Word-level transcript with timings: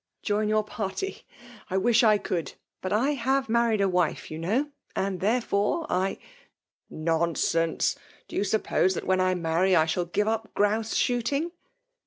Join 0.23 0.49
your 0.49 0.63
party?— 0.63 1.27
I 1.69 1.77
wish 1.77 2.03
I 2.03 2.17
could!— 2.17 2.53
^Bat 2.83 2.91
I 2.91 3.11
have 3.11 3.47
married 3.47 3.81
a 3.81 3.87
wife, 3.87 4.31
you 4.31 4.39
know; 4.39 4.71
and 4.95 5.19
there 5.19 5.41
fore 5.41 5.85
I 5.91 6.17
''"Nonsense!— 7.09 7.95
^Do 8.27 8.31
you 8.35 8.43
suppose 8.43 8.95
that 8.95 9.05
when 9.05 9.21
I 9.21 9.35
marry, 9.35 9.75
I 9.75 9.85
shall 9.85 10.05
give 10.05 10.27
up 10.27 10.55
gprouse 10.55 10.95
shootiBg 10.95 11.51